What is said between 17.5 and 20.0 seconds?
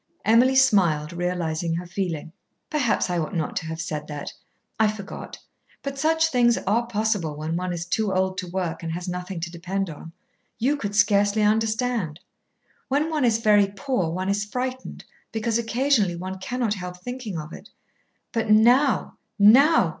it." "But now now!